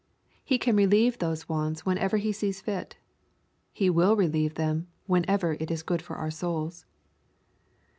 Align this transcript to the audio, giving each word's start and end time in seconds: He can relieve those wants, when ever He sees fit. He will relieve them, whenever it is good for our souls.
He 0.43 0.57
can 0.57 0.75
relieve 0.75 1.19
those 1.19 1.47
wants, 1.47 1.85
when 1.85 1.99
ever 1.99 2.17
He 2.17 2.31
sees 2.31 2.59
fit. 2.59 2.97
He 3.71 3.87
will 3.87 4.15
relieve 4.15 4.55
them, 4.55 4.87
whenever 5.05 5.53
it 5.59 5.69
is 5.69 5.83
good 5.83 6.01
for 6.01 6.15
our 6.15 6.31
souls. 6.31 6.87